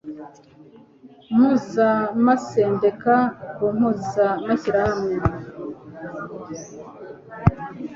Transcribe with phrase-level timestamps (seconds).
[1.33, 3.15] mpuzamasendika
[3.55, 5.15] ku mpuzamashyirahamwe